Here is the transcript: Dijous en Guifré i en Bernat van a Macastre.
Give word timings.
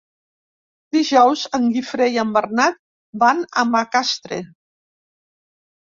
Dijous 0.97 1.43
en 1.59 1.67
Guifré 1.77 2.09
i 2.17 2.19
en 2.23 2.33
Bernat 2.39 2.83
van 3.27 3.47
a 3.65 3.69
Macastre. 3.77 4.45